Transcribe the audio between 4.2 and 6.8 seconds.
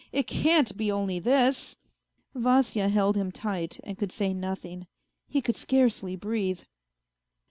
nothing. He could scarcely breathe.